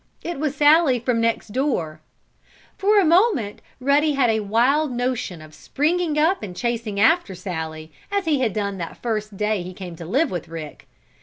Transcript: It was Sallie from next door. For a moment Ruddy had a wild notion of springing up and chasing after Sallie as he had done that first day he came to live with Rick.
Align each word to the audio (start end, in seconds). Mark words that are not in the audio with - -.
It 0.23 0.39
was 0.39 0.55
Sallie 0.55 0.97
from 0.97 1.21
next 1.21 1.49
door. 1.49 2.01
For 2.75 2.99
a 2.99 3.05
moment 3.05 3.61
Ruddy 3.79 4.13
had 4.13 4.31
a 4.31 4.39
wild 4.39 4.91
notion 4.91 5.43
of 5.43 5.53
springing 5.53 6.17
up 6.17 6.41
and 6.41 6.55
chasing 6.55 6.99
after 6.99 7.35
Sallie 7.35 7.91
as 8.11 8.25
he 8.25 8.39
had 8.39 8.51
done 8.51 8.79
that 8.79 8.97
first 9.03 9.37
day 9.37 9.61
he 9.61 9.75
came 9.75 9.95
to 9.97 10.05
live 10.07 10.31
with 10.31 10.47
Rick. 10.47 10.87